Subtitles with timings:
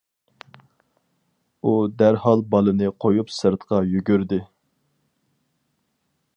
[1.67, 4.43] ئۇ دەرھال بالىنى قويۇپ سىرتقا يۈگۈردى.